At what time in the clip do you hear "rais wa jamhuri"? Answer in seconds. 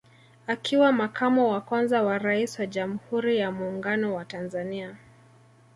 2.17-3.37